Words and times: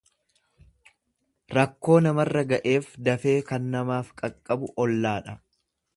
Rakkoo 1.57 1.99
namarra 2.05 2.43
ga'eef 2.53 2.89
dafee 3.09 3.37
kan 3.53 3.69
namaaf 3.77 4.11
qaqqabu 4.23 4.75
ollaadha. 4.87 5.41